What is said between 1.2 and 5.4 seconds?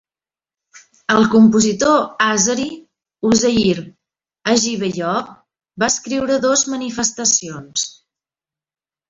compositor àzeri Uzeyir Hajibeyov